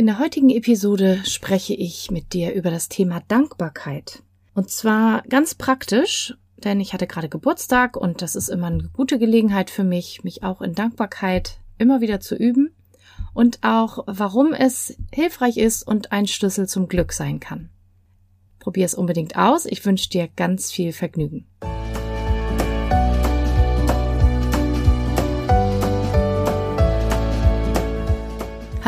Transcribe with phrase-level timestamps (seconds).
[0.00, 4.22] In der heutigen Episode spreche ich mit dir über das Thema Dankbarkeit.
[4.54, 9.18] Und zwar ganz praktisch, denn ich hatte gerade Geburtstag und das ist immer eine gute
[9.18, 12.74] Gelegenheit für mich, mich auch in Dankbarkeit immer wieder zu üben
[13.34, 17.68] und auch warum es hilfreich ist und ein Schlüssel zum Glück sein kann.
[18.58, 19.66] Probier es unbedingt aus.
[19.66, 21.44] Ich wünsche dir ganz viel Vergnügen.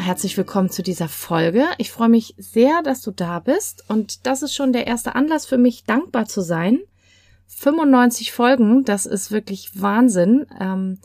[0.00, 1.66] Herzlich willkommen zu dieser Folge.
[1.76, 5.44] Ich freue mich sehr, dass du da bist und das ist schon der erste Anlass
[5.44, 6.78] für mich, dankbar zu sein.
[7.48, 10.46] 95 Folgen, das ist wirklich Wahnsinn.
[10.58, 10.98] Ähm,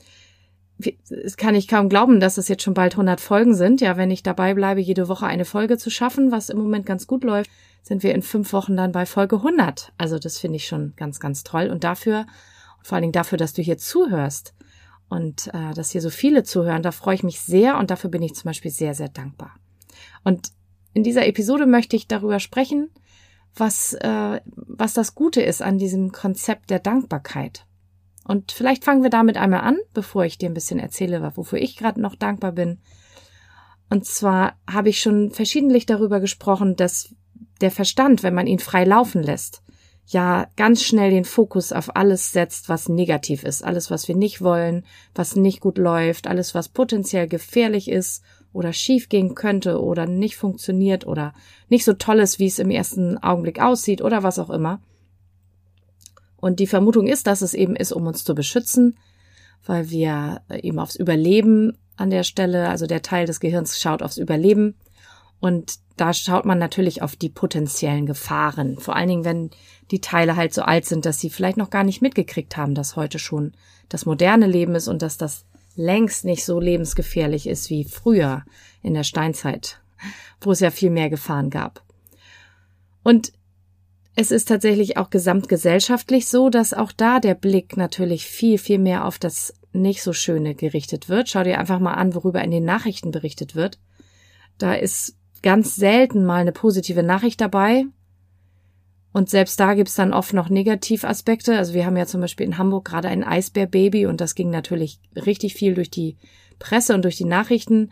[1.10, 3.82] es kann ich kaum glauben, dass es jetzt schon bald 100 Folgen sind.
[3.82, 7.06] Ja, wenn ich dabei bleibe, jede Woche eine Folge zu schaffen, was im Moment ganz
[7.06, 7.50] gut läuft,
[7.84, 9.92] sind wir in fünf Wochen dann bei Folge 100.
[9.98, 11.70] Also das finde ich schon ganz, ganz toll.
[11.70, 12.28] Und dafür,
[12.82, 14.54] vor allen Dingen dafür, dass du hier zuhörst,
[15.10, 16.84] und äh, dass hier so viele zuhören.
[16.84, 19.52] Da freue ich mich sehr und dafür bin ich zum Beispiel sehr, sehr dankbar.
[20.24, 20.52] Und
[20.94, 22.90] in dieser Episode möchte ich darüber sprechen,
[23.56, 27.66] was, äh, was das Gute ist an diesem Konzept der Dankbarkeit.
[28.24, 31.78] Und vielleicht fangen wir damit einmal an, bevor ich dir ein bisschen erzähle, wofür ich
[31.78, 32.80] gerade noch dankbar bin.
[33.90, 37.14] Und zwar habe ich schon verschiedentlich darüber gesprochen, dass
[37.62, 39.62] der Verstand, wenn man ihn frei laufen lässt,
[40.08, 44.42] ja ganz schnell den Fokus auf alles setzt, was negativ ist, alles, was wir nicht
[44.42, 50.06] wollen, was nicht gut läuft, alles, was potenziell gefährlich ist oder schief gehen könnte oder
[50.06, 51.34] nicht funktioniert oder
[51.70, 54.80] nicht so toll ist, wie es im ersten Augenblick aussieht oder was auch immer.
[56.38, 58.98] Und die Vermutung ist, dass es eben ist, um uns zu beschützen,
[59.66, 64.18] weil wir eben aufs Überleben an der Stelle, also der Teil des Gehirns schaut aufs
[64.18, 64.76] Überleben
[65.46, 68.80] und da schaut man natürlich auf die potenziellen Gefahren.
[68.80, 69.52] Vor allen Dingen, wenn
[69.92, 72.96] die Teile halt so alt sind, dass sie vielleicht noch gar nicht mitgekriegt haben, dass
[72.96, 73.54] heute schon
[73.88, 75.46] das moderne Leben ist und dass das
[75.76, 78.44] längst nicht so lebensgefährlich ist wie früher
[78.82, 79.82] in der Steinzeit,
[80.42, 81.84] wo es ja viel mehr Gefahren gab.
[83.04, 83.32] Und
[84.16, 89.06] es ist tatsächlich auch gesamtgesellschaftlich so, dass auch da der Blick natürlich viel, viel mehr
[89.06, 91.30] auf das nicht so Schöne gerichtet wird.
[91.30, 93.78] Schau dir einfach mal an, worüber in den Nachrichten berichtet wird.
[94.58, 97.86] Da ist ganz selten mal eine positive Nachricht dabei.
[99.14, 101.56] Und selbst da gibt's dann oft noch Negativaspekte.
[101.56, 105.00] Also wir haben ja zum Beispiel in Hamburg gerade ein Eisbärbaby und das ging natürlich
[105.16, 106.18] richtig viel durch die
[106.58, 107.92] Presse und durch die Nachrichten.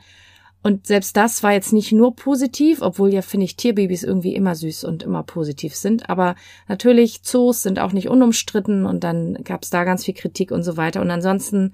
[0.64, 4.56] Und selbst das war jetzt nicht nur positiv, obwohl ja, finde ich, Tierbabys irgendwie immer
[4.56, 6.10] süß und immer positiv sind.
[6.10, 6.36] Aber
[6.68, 10.76] natürlich, Zoos sind auch nicht unumstritten und dann gab's da ganz viel Kritik und so
[10.76, 11.02] weiter.
[11.02, 11.74] Und ansonsten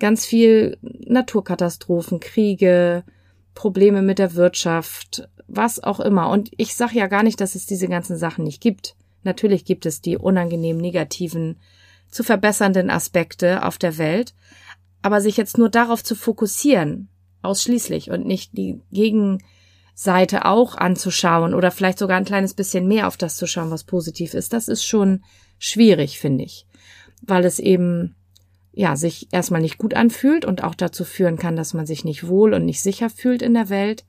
[0.00, 3.04] ganz viel Naturkatastrophen, Kriege,
[3.54, 6.30] Probleme mit der Wirtschaft, was auch immer.
[6.30, 8.96] Und ich sage ja gar nicht, dass es diese ganzen Sachen nicht gibt.
[9.22, 11.58] Natürlich gibt es die unangenehm negativen,
[12.10, 14.34] zu verbessernden Aspekte auf der Welt.
[15.00, 17.08] Aber sich jetzt nur darauf zu fokussieren,
[17.42, 23.16] ausschließlich, und nicht die Gegenseite auch anzuschauen oder vielleicht sogar ein kleines bisschen mehr auf
[23.16, 25.24] das zu schauen, was positiv ist, das ist schon
[25.58, 26.66] schwierig, finde ich.
[27.22, 28.14] Weil es eben
[28.72, 32.26] ja, sich erstmal nicht gut anfühlt und auch dazu führen kann, dass man sich nicht
[32.26, 34.04] wohl und nicht sicher fühlt in der Welt.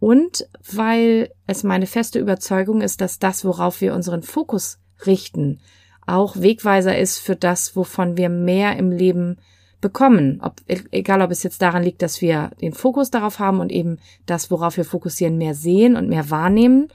[0.00, 5.60] Und weil es meine feste Überzeugung ist, dass das, worauf wir unseren Fokus richten,
[6.06, 9.38] auch Wegweiser ist für das, wovon wir mehr im Leben
[9.80, 10.40] bekommen.
[10.42, 13.98] Ob, egal, ob es jetzt daran liegt, dass wir den Fokus darauf haben und eben
[14.26, 16.88] das, worauf wir fokussieren, mehr sehen und mehr wahrnehmen.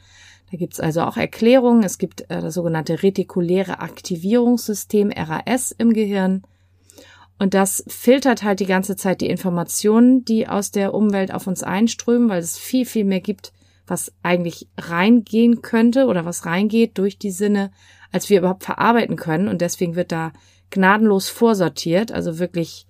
[0.52, 1.84] Da gibt's also auch Erklärungen.
[1.84, 6.44] Es gibt äh, das sogenannte retikuläre Aktivierungssystem RAS im Gehirn.
[7.39, 11.63] Und das filtert halt die ganze Zeit die Informationen, die aus der Umwelt auf uns
[11.63, 13.51] einströmen, weil es viel, viel mehr gibt,
[13.85, 17.71] was eigentlich reingehen könnte oder was reingeht durch die Sinne,
[18.11, 19.47] als wir überhaupt verarbeiten können.
[19.47, 20.31] Und deswegen wird da
[20.69, 22.88] gnadenlos vorsortiert, also wirklich,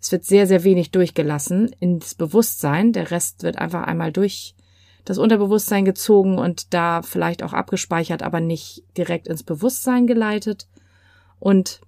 [0.00, 2.92] es wird sehr, sehr wenig durchgelassen ins Bewusstsein.
[2.92, 4.54] Der Rest wird einfach einmal durch
[5.04, 10.68] das Unterbewusstsein gezogen und da vielleicht auch abgespeichert, aber nicht direkt ins Bewusstsein geleitet.
[11.40, 11.80] Und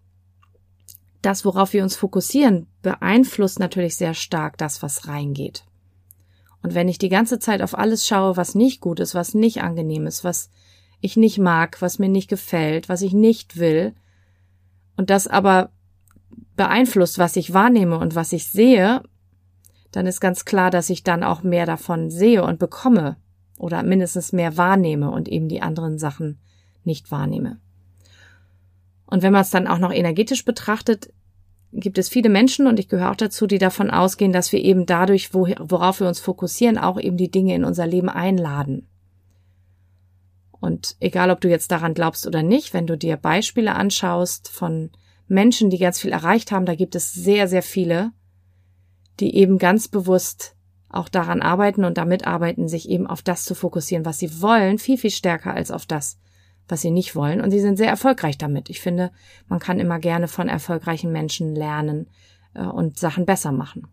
[1.22, 5.64] das, worauf wir uns fokussieren, beeinflusst natürlich sehr stark das, was reingeht.
[6.62, 9.62] Und wenn ich die ganze Zeit auf alles schaue, was nicht gut ist, was nicht
[9.62, 10.50] angenehm ist, was
[11.00, 13.94] ich nicht mag, was mir nicht gefällt, was ich nicht will,
[14.96, 15.70] und das aber
[16.56, 19.02] beeinflusst, was ich wahrnehme und was ich sehe,
[19.92, 23.16] dann ist ganz klar, dass ich dann auch mehr davon sehe und bekomme
[23.56, 26.38] oder mindestens mehr wahrnehme und eben die anderen Sachen
[26.84, 27.60] nicht wahrnehme.
[29.10, 31.12] Und wenn man es dann auch noch energetisch betrachtet,
[31.72, 34.86] gibt es viele Menschen, und ich gehöre auch dazu, die davon ausgehen, dass wir eben
[34.86, 38.88] dadurch, worauf wir uns fokussieren, auch eben die Dinge in unser Leben einladen.
[40.60, 44.90] Und egal, ob du jetzt daran glaubst oder nicht, wenn du dir Beispiele anschaust von
[45.26, 48.12] Menschen, die ganz viel erreicht haben, da gibt es sehr, sehr viele,
[49.20, 50.56] die eben ganz bewusst
[50.88, 54.78] auch daran arbeiten und damit arbeiten, sich eben auf das zu fokussieren, was sie wollen,
[54.78, 56.18] viel, viel stärker als auf das,
[56.70, 57.40] was sie nicht wollen.
[57.40, 58.70] Und sie sind sehr erfolgreich damit.
[58.70, 59.10] Ich finde,
[59.48, 62.08] man kann immer gerne von erfolgreichen Menschen lernen
[62.54, 63.86] äh, und Sachen besser machen.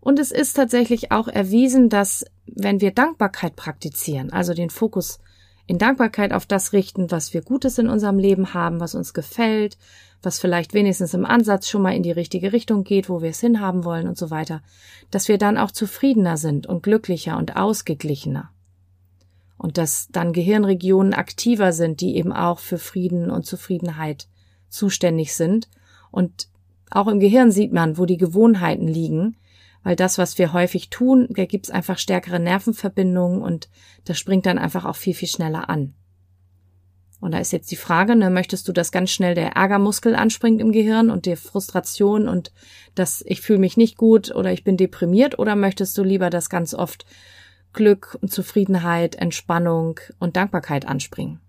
[0.00, 5.18] Und es ist tatsächlich auch erwiesen, dass wenn wir Dankbarkeit praktizieren, also den Fokus
[5.66, 9.76] in Dankbarkeit auf das richten, was wir Gutes in unserem Leben haben, was uns gefällt,
[10.22, 13.40] was vielleicht wenigstens im Ansatz schon mal in die richtige Richtung geht, wo wir es
[13.40, 14.62] hinhaben wollen und so weiter,
[15.10, 18.50] dass wir dann auch zufriedener sind und glücklicher und ausgeglichener
[19.58, 24.28] und dass dann Gehirnregionen aktiver sind, die eben auch für Frieden und Zufriedenheit
[24.68, 25.68] zuständig sind.
[26.10, 26.48] Und
[26.90, 29.36] auch im Gehirn sieht man, wo die Gewohnheiten liegen,
[29.82, 33.68] weil das, was wir häufig tun, da gibt's einfach stärkere Nervenverbindungen und
[34.04, 35.94] das springt dann einfach auch viel, viel schneller an.
[37.20, 40.60] Und da ist jetzt die Frage, ne, möchtest du, dass ganz schnell der Ärgermuskel anspringt
[40.60, 42.52] im Gehirn und die Frustration und
[42.94, 46.48] dass ich fühle mich nicht gut oder ich bin deprimiert oder möchtest du lieber, dass
[46.48, 47.06] ganz oft
[47.72, 51.40] Glück und Zufriedenheit, Entspannung und Dankbarkeit anspringen.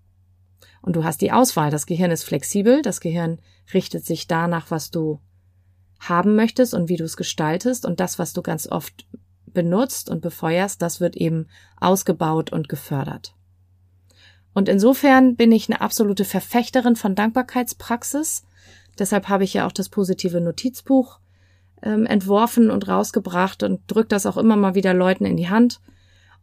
[0.82, 1.70] Und du hast die Auswahl.
[1.70, 2.82] Das Gehirn ist flexibel.
[2.82, 3.38] Das Gehirn
[3.74, 5.20] richtet sich danach, was du
[5.98, 7.84] haben möchtest und wie du es gestaltest.
[7.84, 9.06] Und das, was du ganz oft
[9.46, 13.34] benutzt und befeuerst, das wird eben ausgebaut und gefördert.
[14.52, 18.44] Und insofern bin ich eine absolute Verfechterin von Dankbarkeitspraxis.
[18.98, 21.20] Deshalb habe ich ja auch das positive Notizbuch
[21.82, 25.80] ähm, entworfen und rausgebracht und drücke das auch immer mal wieder Leuten in die Hand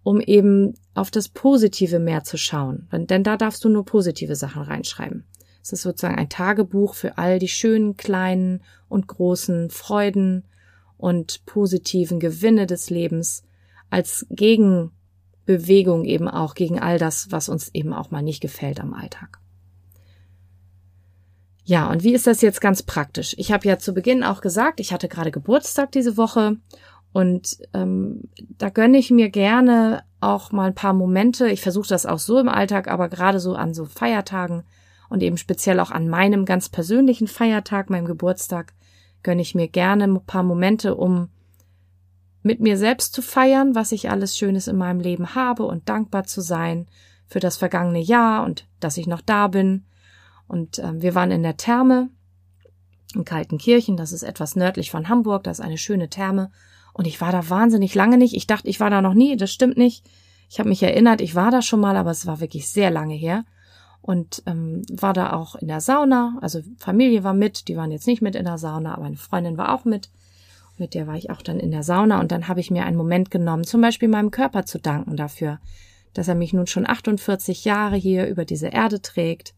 [0.03, 2.87] um eben auf das Positive mehr zu schauen.
[2.91, 5.25] Denn da darfst du nur positive Sachen reinschreiben.
[5.61, 10.45] Es ist sozusagen ein Tagebuch für all die schönen, kleinen und großen Freuden
[10.97, 13.43] und positiven Gewinne des Lebens
[13.89, 18.93] als Gegenbewegung eben auch gegen all das, was uns eben auch mal nicht gefällt am
[18.93, 19.39] Alltag.
[21.65, 23.35] Ja, und wie ist das jetzt ganz praktisch?
[23.37, 26.55] Ich habe ja zu Beginn auch gesagt, ich hatte gerade Geburtstag diese Woche
[27.17, 28.29] und ähm,
[28.59, 31.49] da gönne ich mir gerne auch mal ein paar Momente.
[31.49, 34.65] Ich versuche das auch so im Alltag, aber gerade so an so Feiertagen
[35.09, 38.75] und eben speziell auch an meinem ganz persönlichen Feiertag, meinem Geburtstag,
[39.23, 41.29] gönne ich mir gerne ein paar Momente, um
[42.43, 46.25] mit mir selbst zu feiern, was ich alles Schönes in meinem Leben habe und dankbar
[46.25, 46.85] zu sein
[47.25, 49.85] für das vergangene Jahr und dass ich noch da bin.
[50.47, 52.09] Und ähm, wir waren in der Therme
[53.15, 56.51] in Kaltenkirchen, das ist etwas nördlich von Hamburg, das ist eine schöne Therme
[56.97, 58.35] und ich war da wahnsinnig lange nicht.
[58.35, 59.37] Ich dachte, ich war da noch nie.
[59.37, 60.03] Das stimmt nicht.
[60.49, 63.13] Ich habe mich erinnert, ich war da schon mal, aber es war wirklich sehr lange
[63.13, 63.45] her.
[64.01, 66.39] Und ähm, war da auch in der Sauna.
[66.41, 69.59] Also Familie war mit, die waren jetzt nicht mit in der Sauna, aber eine Freundin
[69.59, 70.09] war auch mit.
[70.79, 72.97] Mit der war ich auch dann in der Sauna und dann habe ich mir einen
[72.97, 75.59] Moment genommen, zum Beispiel meinem Körper zu danken dafür,
[76.13, 79.53] dass er mich nun schon 48 Jahre hier über diese Erde trägt,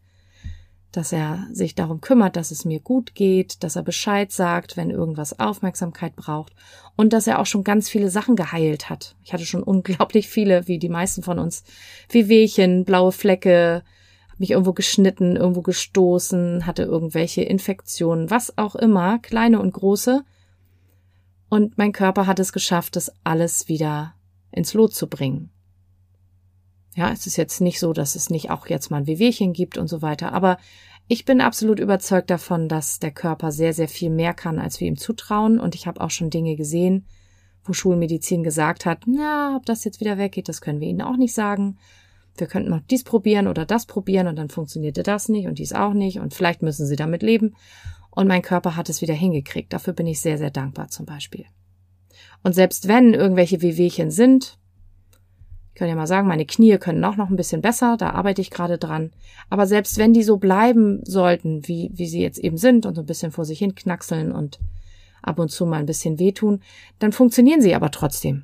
[0.92, 4.90] dass er sich darum kümmert, dass es mir gut geht, dass er Bescheid sagt, wenn
[4.90, 6.54] irgendwas Aufmerksamkeit braucht
[6.96, 9.16] und dass er auch schon ganz viele Sachen geheilt hat.
[9.24, 11.64] Ich hatte schon unglaublich viele, wie die meisten von uns,
[12.10, 13.84] wie Wehchen, blaue Flecke,
[14.40, 20.24] mich irgendwo geschnitten, irgendwo gestoßen, hatte irgendwelche Infektionen, was auch immer, kleine und große.
[21.50, 24.14] Und mein Körper hat es geschafft, das alles wieder
[24.52, 25.52] ins Lot zu bringen.
[26.96, 29.78] Ja, es ist jetzt nicht so, dass es nicht auch jetzt mal ein Wehwehchen gibt
[29.78, 30.58] und so weiter, aber
[31.12, 34.88] ich bin absolut überzeugt davon, dass der Körper sehr, sehr viel mehr kann, als wir
[34.88, 35.60] ihm zutrauen.
[35.60, 37.08] Und ich habe auch schon Dinge gesehen,
[37.64, 41.18] wo Schulmedizin gesagt hat, na, ob das jetzt wieder weggeht, das können wir Ihnen auch
[41.18, 41.80] nicht sagen.
[42.38, 45.74] Wir könnten noch dies probieren oder das probieren und dann funktionierte das nicht und dies
[45.74, 47.56] auch nicht und vielleicht müssen Sie damit leben.
[48.12, 49.74] Und mein Körper hat es wieder hingekriegt.
[49.74, 51.46] Dafür bin ich sehr, sehr dankbar zum Beispiel.
[52.44, 54.60] Und selbst wenn irgendwelche Wehwehchen sind,
[55.80, 58.52] kann ja mal sagen, meine Knie können auch noch ein bisschen besser, da arbeite ich
[58.52, 59.12] gerade dran.
[59.50, 63.02] Aber selbst wenn die so bleiben sollten, wie, wie sie jetzt eben sind und so
[63.02, 64.60] ein bisschen vor sich hin knackseln und
[65.22, 66.62] ab und zu mal ein bisschen wehtun,
[67.00, 68.44] dann funktionieren sie aber trotzdem.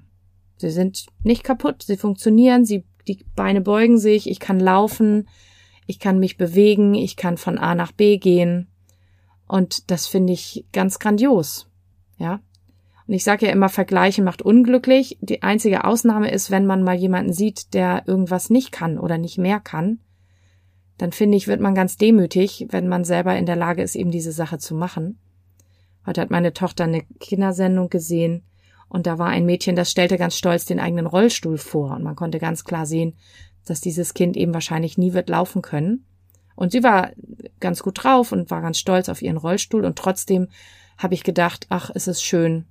[0.57, 5.27] Sie sind nicht kaputt, sie funktionieren, sie, die Beine beugen sich, ich kann laufen,
[5.87, 8.67] ich kann mich bewegen, ich kann von A nach B gehen.
[9.45, 11.67] Und das finde ich ganz grandios.
[12.17, 12.39] Ja,
[13.07, 15.17] und ich sage ja immer, Vergleichen macht unglücklich.
[15.21, 19.37] Die einzige Ausnahme ist, wenn man mal jemanden sieht, der irgendwas nicht kann oder nicht
[19.37, 19.99] mehr kann.
[20.97, 24.11] Dann finde ich, wird man ganz demütig, wenn man selber in der Lage ist, eben
[24.11, 25.19] diese Sache zu machen.
[26.05, 28.43] Heute hat meine Tochter eine Kindersendung gesehen
[28.87, 32.15] und da war ein Mädchen, das stellte ganz stolz den eigenen Rollstuhl vor und man
[32.15, 33.15] konnte ganz klar sehen,
[33.65, 36.05] dass dieses Kind eben wahrscheinlich nie wird laufen können.
[36.55, 37.11] Und sie war
[37.59, 40.47] ganz gut drauf und war ganz stolz auf ihren Rollstuhl und trotzdem
[40.97, 42.65] habe ich gedacht, ach, es ist schön,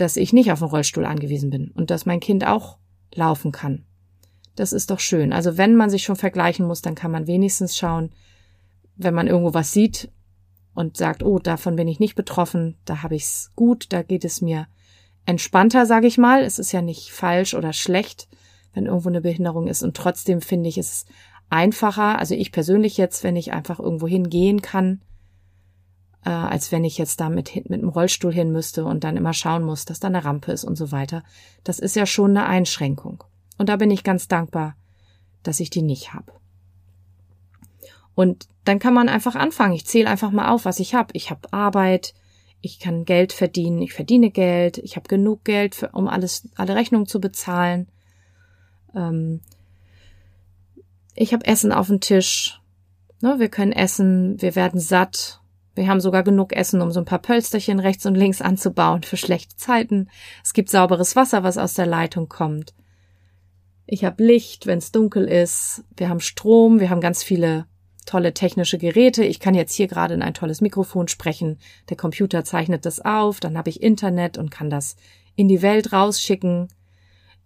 [0.00, 2.78] dass ich nicht auf den Rollstuhl angewiesen bin und dass mein Kind auch
[3.14, 3.84] laufen kann.
[4.56, 5.32] Das ist doch schön.
[5.32, 8.10] Also wenn man sich schon vergleichen muss, dann kann man wenigstens schauen,
[8.96, 10.10] wenn man irgendwo was sieht
[10.74, 14.40] und sagt, oh, davon bin ich nicht betroffen, da habe ich's gut, da geht es
[14.40, 14.66] mir
[15.26, 16.42] entspannter, sage ich mal.
[16.42, 18.28] Es ist ja nicht falsch oder schlecht,
[18.72, 19.82] wenn irgendwo eine Behinderung ist.
[19.82, 21.04] Und trotzdem finde ich es
[21.48, 25.02] einfacher, also ich persönlich jetzt, wenn ich einfach irgendwo hingehen kann,
[26.24, 29.32] äh, als wenn ich jetzt da mit, mit einem Rollstuhl hin müsste und dann immer
[29.32, 31.22] schauen muss, dass da eine Rampe ist und so weiter.
[31.64, 33.24] Das ist ja schon eine Einschränkung.
[33.58, 34.76] Und da bin ich ganz dankbar,
[35.42, 36.32] dass ich die nicht habe.
[38.14, 39.74] Und dann kann man einfach anfangen.
[39.74, 41.10] Ich zähle einfach mal auf, was ich habe.
[41.14, 42.14] Ich habe Arbeit,
[42.60, 46.74] ich kann Geld verdienen, ich verdiene Geld, ich habe genug Geld, für, um alles, alle
[46.74, 47.88] Rechnungen zu bezahlen.
[48.94, 49.40] Ähm,
[51.14, 52.60] ich habe Essen auf dem Tisch.
[53.22, 55.39] Ne, wir können essen, wir werden satt.
[55.80, 59.16] Wir haben sogar genug Essen, um so ein paar Pölsterchen rechts und links anzubauen für
[59.16, 60.10] schlechte Zeiten.
[60.44, 62.74] Es gibt sauberes Wasser, was aus der Leitung kommt.
[63.86, 65.82] Ich habe Licht, wenn es dunkel ist.
[65.96, 67.64] Wir haben Strom, wir haben ganz viele
[68.04, 69.24] tolle technische Geräte.
[69.24, 71.58] Ich kann jetzt hier gerade in ein tolles Mikrofon sprechen.
[71.88, 74.96] Der Computer zeichnet das auf, dann habe ich Internet und kann das
[75.34, 76.68] in die Welt rausschicken.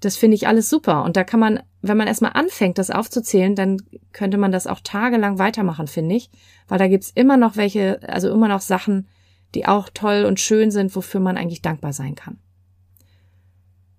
[0.00, 1.04] Das finde ich alles super.
[1.04, 3.76] Und da kann man, wenn man erstmal anfängt, das aufzuzählen, dann
[4.12, 6.30] könnte man das auch tagelang weitermachen, finde ich.
[6.66, 9.06] Weil da gibt's immer noch welche, also immer noch Sachen,
[9.54, 12.38] die auch toll und schön sind, wofür man eigentlich dankbar sein kann.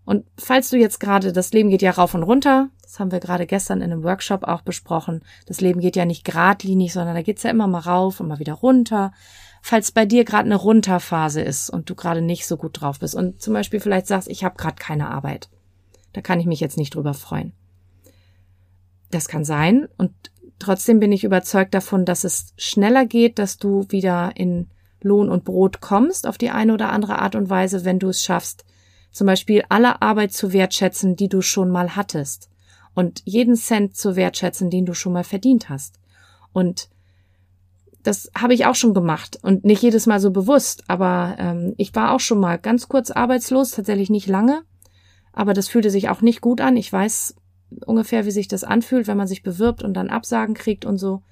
[0.03, 3.19] Und falls du jetzt gerade, das Leben geht ja rauf und runter, das haben wir
[3.19, 7.21] gerade gestern in einem Workshop auch besprochen, das Leben geht ja nicht geradlinig, sondern da
[7.21, 9.11] geht's ja immer mal rauf und mal wieder runter.
[9.61, 13.15] Falls bei dir gerade eine Runterphase ist und du gerade nicht so gut drauf bist
[13.15, 15.49] und zum Beispiel vielleicht sagst, ich habe gerade keine Arbeit,
[16.13, 17.53] da kann ich mich jetzt nicht drüber freuen.
[19.11, 20.11] Das kann sein und
[20.59, 24.67] trotzdem bin ich überzeugt davon, dass es schneller geht, dass du wieder in
[25.01, 28.23] Lohn und Brot kommst auf die eine oder andere Art und Weise, wenn du es
[28.23, 28.65] schaffst,
[29.11, 32.49] zum Beispiel alle Arbeit zu wertschätzen, die du schon mal hattest
[32.95, 35.99] und jeden Cent zu wertschätzen, den du schon mal verdient hast.
[36.53, 36.89] Und
[38.03, 41.93] das habe ich auch schon gemacht und nicht jedes Mal so bewusst, aber ähm, ich
[41.95, 44.63] war auch schon mal ganz kurz arbeitslos, tatsächlich nicht lange,
[45.33, 46.77] aber das fühlte sich auch nicht gut an.
[46.77, 47.35] Ich weiß
[47.85, 51.23] ungefähr, wie sich das anfühlt, wenn man sich bewirbt und dann Absagen kriegt und so.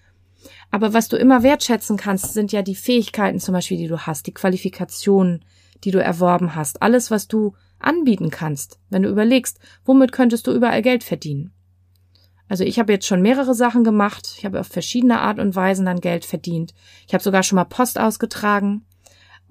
[0.71, 4.27] Aber was du immer wertschätzen kannst, sind ja die Fähigkeiten zum Beispiel, die du hast,
[4.27, 5.45] die Qualifikationen,
[5.83, 10.51] die du erworben hast, alles, was du anbieten kannst, wenn du überlegst, womit könntest du
[10.51, 11.51] überall Geld verdienen.
[12.47, 15.85] Also ich habe jetzt schon mehrere Sachen gemacht, ich habe auf verschiedene Art und Weisen
[15.85, 16.73] dann Geld verdient.
[17.07, 18.85] Ich habe sogar schon mal Post ausgetragen,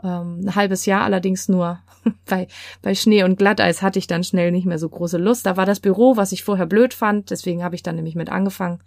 [0.02, 1.80] ähm, ein halbes Jahr allerdings nur.
[2.26, 2.48] bei,
[2.82, 5.46] bei Schnee und Glatteis hatte ich dann schnell nicht mehr so große Lust.
[5.46, 8.30] Da war das Büro, was ich vorher blöd fand, deswegen habe ich dann nämlich mit
[8.30, 8.80] angefangen.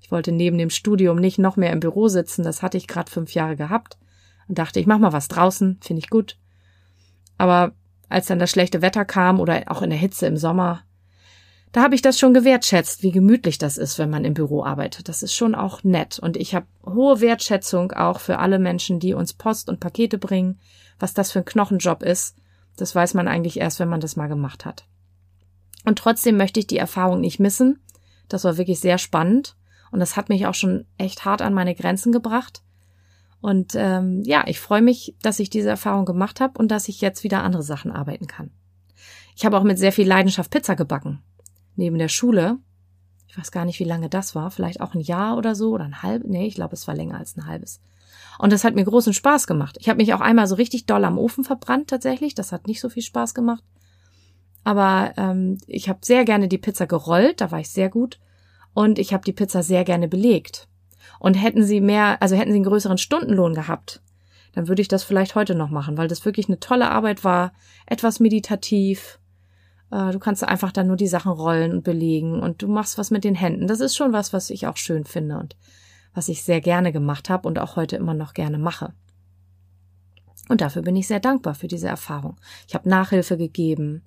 [0.00, 3.10] Ich wollte neben dem Studium nicht noch mehr im Büro sitzen, das hatte ich gerade
[3.10, 3.96] fünf Jahre gehabt
[4.48, 6.36] und dachte, ich mach mal was draußen, finde ich gut.
[7.38, 7.72] Aber
[8.08, 10.82] als dann das schlechte Wetter kam oder auch in der Hitze im Sommer,
[11.72, 15.08] da habe ich das schon gewertschätzt, wie gemütlich das ist, wenn man im Büro arbeitet.
[15.08, 16.18] Das ist schon auch nett.
[16.18, 20.58] Und ich habe hohe Wertschätzung auch für alle Menschen, die uns Post und Pakete bringen.
[20.98, 22.36] Was das für ein Knochenjob ist,
[22.76, 24.84] das weiß man eigentlich erst, wenn man das mal gemacht hat.
[25.84, 27.78] Und trotzdem möchte ich die Erfahrung nicht missen.
[28.28, 29.56] Das war wirklich sehr spannend.
[29.90, 32.62] Und das hat mich auch schon echt hart an meine Grenzen gebracht.
[33.40, 37.00] Und ähm, ja, ich freue mich, dass ich diese Erfahrung gemacht habe und dass ich
[37.00, 38.50] jetzt wieder andere Sachen arbeiten kann.
[39.36, 41.22] Ich habe auch mit sehr viel Leidenschaft Pizza gebacken.
[41.76, 42.58] Neben der Schule.
[43.28, 44.50] Ich weiß gar nicht, wie lange das war.
[44.50, 46.24] Vielleicht auch ein Jahr oder so oder ein halb.
[46.24, 47.80] Nee, ich glaube, es war länger als ein halbes.
[48.38, 49.76] Und das hat mir großen Spaß gemacht.
[49.80, 52.34] Ich habe mich auch einmal so richtig doll am Ofen verbrannt tatsächlich.
[52.34, 53.64] Das hat nicht so viel Spaß gemacht.
[54.64, 58.18] Aber ähm, ich habe sehr gerne die Pizza gerollt, da war ich sehr gut.
[58.74, 60.66] Und ich habe die Pizza sehr gerne belegt.
[61.20, 64.02] Und hätten sie mehr, also hätten sie einen größeren Stundenlohn gehabt,
[64.54, 67.52] dann würde ich das vielleicht heute noch machen, weil das wirklich eine tolle Arbeit war,
[67.86, 69.20] etwas meditativ.
[69.90, 73.10] Äh, du kannst einfach dann nur die Sachen rollen und belegen und du machst was
[73.10, 73.66] mit den Händen.
[73.66, 75.56] Das ist schon was, was ich auch schön finde und
[76.14, 78.94] was ich sehr gerne gemacht habe und auch heute immer noch gerne mache.
[80.48, 82.36] Und dafür bin ich sehr dankbar für diese Erfahrung.
[82.68, 84.02] Ich habe Nachhilfe gegeben.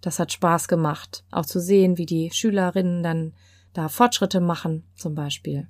[0.00, 3.34] Das hat Spaß gemacht, auch zu sehen, wie die Schülerinnen dann
[3.74, 5.68] da Fortschritte machen, zum Beispiel.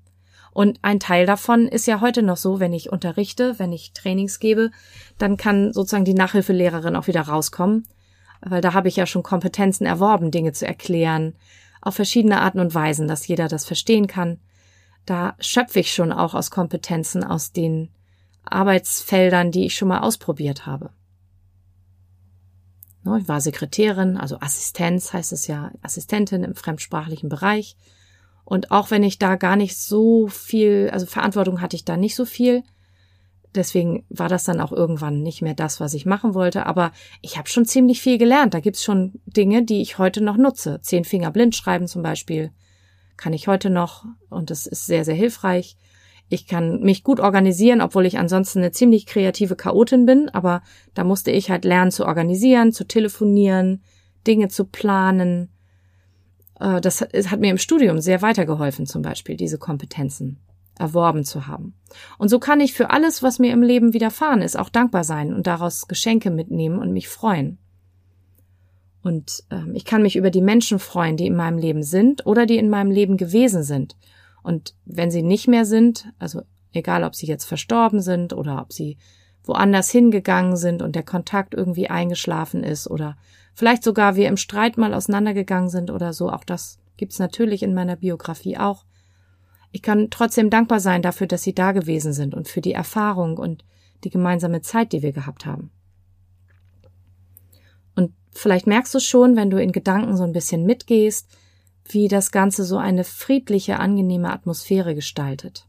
[0.53, 4.39] Und ein Teil davon ist ja heute noch so, wenn ich unterrichte, wenn ich Trainings
[4.41, 4.71] gebe,
[5.19, 7.87] dann kann sozusagen die Nachhilfelehrerin auch wieder rauskommen,
[8.41, 11.35] weil da habe ich ja schon Kompetenzen erworben, Dinge zu erklären,
[11.83, 14.39] auf verschiedene Arten und Weisen, dass jeder das verstehen kann.
[15.07, 17.91] Da schöpfe ich schon auch aus Kompetenzen aus den
[18.45, 20.91] Arbeitsfeldern, die ich schon mal ausprobiert habe.
[23.19, 27.77] Ich war Sekretärin, also Assistenz heißt es ja, Assistentin im fremdsprachlichen Bereich
[28.45, 32.15] Und auch wenn ich da gar nicht so viel, also Verantwortung hatte ich da nicht
[32.15, 32.63] so viel,
[33.55, 36.67] deswegen war das dann auch irgendwann nicht mehr das, was ich machen wollte.
[36.67, 38.55] Aber ich habe schon ziemlich viel gelernt.
[38.55, 40.81] Da gibt's schon Dinge, die ich heute noch nutze.
[40.83, 42.53] Zehn Finger blind schreiben zum Beispiel
[43.21, 45.77] kann ich heute noch und das ist sehr, sehr hilfreich.
[46.31, 50.63] Ich kann mich gut organisieren, obwohl ich ansonsten eine ziemlich kreative Chaotin bin, aber
[50.95, 53.83] da musste ich halt lernen zu organisieren, zu telefonieren,
[54.27, 55.51] Dinge zu planen.
[56.59, 60.39] Äh, das hat mir im Studium sehr weitergeholfen, zum Beispiel diese Kompetenzen
[60.81, 61.75] erworben zu haben.
[62.19, 65.33] Und so kann ich für alles, was mir im Leben widerfahren ist, auch dankbar sein
[65.35, 67.59] und daraus Geschenke mitnehmen und mich freuen.
[69.03, 72.47] Und ähm, ich kann mich über die Menschen freuen, die in meinem Leben sind oder
[72.47, 73.97] die in meinem Leben gewesen sind.
[74.43, 78.73] Und wenn sie nicht mehr sind, also egal ob sie jetzt verstorben sind oder ob
[78.73, 78.97] sie
[79.45, 83.17] woanders hingegangen sind und der Kontakt irgendwie eingeschlafen ist oder
[83.55, 87.75] vielleicht sogar wir im Streit mal auseinandergegangen sind oder so, auch das gibt's natürlich in
[87.75, 88.85] meiner Biografie auch.
[89.73, 93.39] Ich kann trotzdem dankbar sein dafür, dass sie da gewesen sind und für die Erfahrung
[93.39, 93.65] und
[94.05, 95.71] die gemeinsame Zeit, die wir gehabt haben.
[97.95, 101.29] Und vielleicht merkst du schon, wenn du in Gedanken so ein bisschen mitgehst,
[101.85, 105.67] wie das Ganze so eine friedliche, angenehme Atmosphäre gestaltet.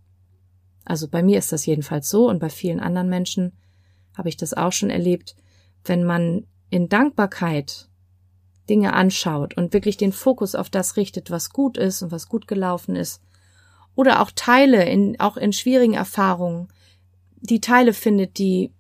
[0.86, 3.54] Also bei mir ist das jedenfalls so und bei vielen anderen Menschen
[4.16, 5.36] habe ich das auch schon erlebt,
[5.86, 7.90] wenn man in Dankbarkeit
[8.70, 12.48] Dinge anschaut und wirklich den Fokus auf das richtet, was gut ist und was gut
[12.48, 13.22] gelaufen ist,
[13.96, 16.68] oder auch Teile in, auch in schwierigen Erfahrungen,
[17.42, 18.72] die Teile findet, die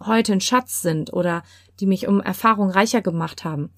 [0.00, 1.42] heute ein Schatz sind oder
[1.80, 3.70] die mich um Erfahrung reicher gemacht haben,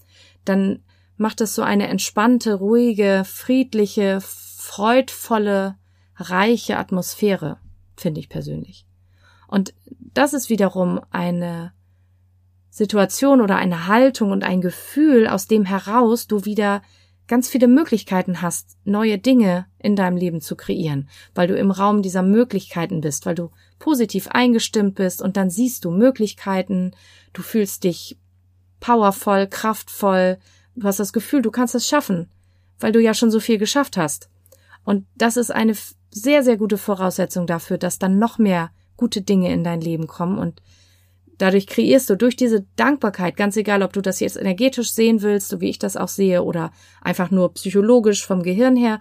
[0.44, 0.82] dann
[1.16, 5.76] macht es so eine entspannte, ruhige, friedliche, freudvolle,
[6.16, 7.58] reiche Atmosphäre,
[7.96, 8.86] finde ich persönlich.
[9.46, 11.72] Und das ist wiederum eine
[12.70, 16.82] Situation oder eine Haltung und ein Gefühl, aus dem heraus du wieder
[17.26, 22.02] ganz viele Möglichkeiten hast, neue Dinge in deinem Leben zu kreieren, weil du im Raum
[22.02, 26.92] dieser Möglichkeiten bist, weil du positiv eingestimmt bist und dann siehst du Möglichkeiten,
[27.32, 28.18] du fühlst dich
[28.80, 30.38] powervoll, kraftvoll,
[30.76, 32.28] du hast das Gefühl, du kannst es schaffen,
[32.78, 34.28] weil du ja schon so viel geschafft hast.
[34.84, 35.74] Und das ist eine
[36.10, 40.38] sehr, sehr gute Voraussetzung dafür, dass dann noch mehr gute Dinge in dein Leben kommen
[40.38, 40.60] und
[41.38, 45.48] Dadurch kreierst du durch diese Dankbarkeit, ganz egal, ob du das jetzt energetisch sehen willst,
[45.48, 49.00] so wie ich das auch sehe, oder einfach nur psychologisch vom Gehirn her,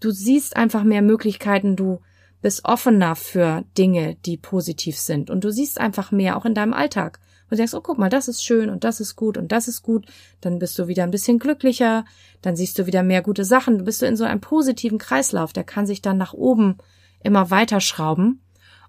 [0.00, 2.00] du siehst einfach mehr Möglichkeiten, du
[2.42, 6.74] bist offener für Dinge, die positiv sind und du siehst einfach mehr auch in deinem
[6.74, 7.18] Alltag.
[7.50, 9.82] Und denkst, oh, guck mal, das ist schön und das ist gut und das ist
[9.82, 10.06] gut.
[10.40, 12.04] Dann bist du wieder ein bisschen glücklicher,
[12.42, 13.78] dann siehst du wieder mehr gute Sachen.
[13.78, 16.78] Du bist in so einem positiven Kreislauf, der kann sich dann nach oben
[17.22, 18.43] immer weiter schrauben.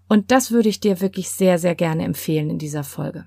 [0.07, 3.25] Und das würde ich dir wirklich sehr, sehr gerne empfehlen in dieser Folge.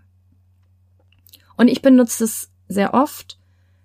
[1.57, 3.39] Und ich benutze es sehr oft.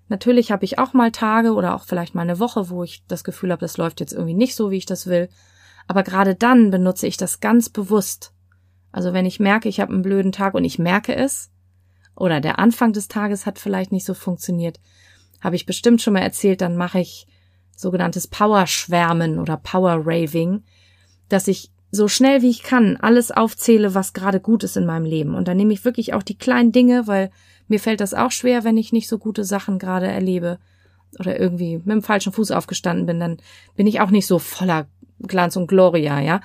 [0.10, 3.24] Natürlich habe ich auch mal Tage oder auch vielleicht mal eine Woche, wo ich das
[3.24, 5.30] Gefühl habe, das läuft jetzt irgendwie nicht so, wie ich das will.
[5.88, 8.34] Aber gerade dann benutze ich das ganz bewusst.
[8.92, 11.50] Also wenn ich merke, ich habe einen blöden Tag und ich merke es,
[12.16, 14.80] oder der Anfang des Tages hat vielleicht nicht so funktioniert,
[15.42, 17.28] habe ich bestimmt schon mal erzählt, dann mache ich
[17.76, 20.64] sogenanntes Power-Schwärmen oder Power-Raving,
[21.28, 25.06] dass ich so schnell wie ich kann alles aufzähle, was gerade gut ist in meinem
[25.06, 25.36] Leben.
[25.36, 27.30] Und dann nehme ich wirklich auch die kleinen Dinge, weil
[27.68, 30.58] mir fällt das auch schwer, wenn ich nicht so gute Sachen gerade erlebe
[31.20, 33.38] oder irgendwie mit dem falschen Fuß aufgestanden bin, dann
[33.76, 34.88] bin ich auch nicht so voller
[35.20, 36.42] Glanz und Gloria, ja.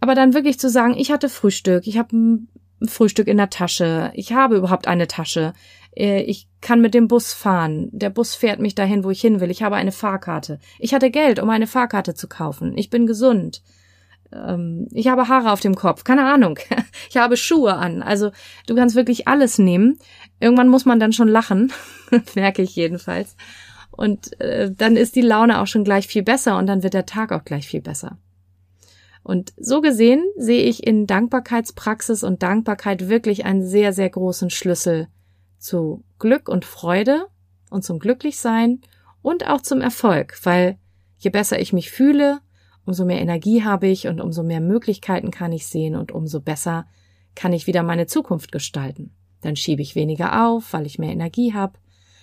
[0.00, 2.48] Aber dann wirklich zu sagen, ich hatte Frühstück, ich habe ein
[2.86, 5.54] Frühstück in der Tasche, ich habe überhaupt eine Tasche,
[5.96, 9.40] äh, ich kann mit dem Bus fahren, der Bus fährt mich dahin, wo ich hin
[9.40, 13.06] will, ich habe eine Fahrkarte, ich hatte Geld, um eine Fahrkarte zu kaufen, ich bin
[13.06, 13.62] gesund,
[14.32, 16.58] ähm, ich habe Haare auf dem Kopf, keine Ahnung.
[17.10, 18.02] Ich habe Schuhe an.
[18.02, 18.32] Also
[18.66, 19.98] du kannst wirklich alles nehmen.
[20.40, 21.72] Irgendwann muss man dann schon lachen,
[22.34, 23.34] merke ich jedenfalls.
[23.90, 27.06] Und äh, dann ist die Laune auch schon gleich viel besser und dann wird der
[27.06, 28.18] Tag auch gleich viel besser.
[29.22, 35.08] Und so gesehen sehe ich in Dankbarkeitspraxis und Dankbarkeit wirklich einen sehr, sehr großen Schlüssel
[35.58, 37.26] zu Glück und Freude
[37.70, 38.80] und zum Glücklichsein
[39.22, 40.78] und auch zum Erfolg, weil
[41.18, 42.40] je besser ich mich fühle,
[42.88, 46.86] umso mehr Energie habe ich und umso mehr Möglichkeiten kann ich sehen und umso besser
[47.34, 49.14] kann ich wieder meine Zukunft gestalten.
[49.42, 51.78] Dann schiebe ich weniger auf, weil ich mehr Energie habe.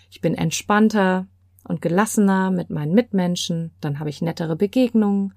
[0.09, 1.27] Ich bin entspannter
[1.65, 3.75] und gelassener mit meinen Mitmenschen.
[3.79, 5.35] Dann habe ich nettere Begegnungen.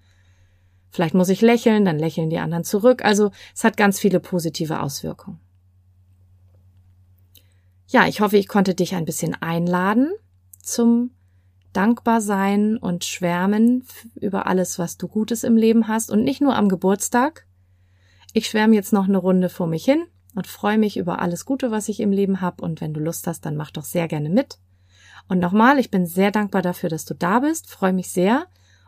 [0.88, 3.05] Vielleicht muss ich lächeln, dann lächeln die anderen zurück.
[3.05, 5.41] Also es hat ganz viele positive Auswirkungen.
[7.88, 10.11] Ja, ich hoffe, ich konnte dich ein bisschen einladen
[10.62, 11.11] zum
[11.79, 13.85] dankbar sein und schwärmen
[14.17, 17.47] über alles, was du Gutes im Leben hast und nicht nur am Geburtstag.
[18.33, 21.71] Ich schwärme jetzt noch eine Runde vor mich hin und freue mich über alles Gute,
[21.71, 24.29] was ich im Leben habe und wenn du Lust hast, dann mach doch sehr gerne
[24.29, 24.59] mit.
[25.29, 28.47] Und nochmal, ich bin sehr dankbar dafür, dass du da bist, freue mich sehr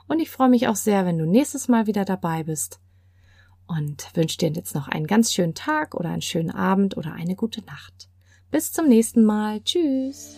[0.09, 2.81] Und ich freue mich auch sehr, wenn du nächstes Mal wieder dabei bist.
[3.69, 7.37] Und wünsche dir jetzt noch einen ganz schönen Tag oder einen schönen Abend oder eine
[7.37, 8.09] gute Nacht.
[8.51, 9.61] Bis zum nächsten Mal.
[9.61, 10.35] Tschüss.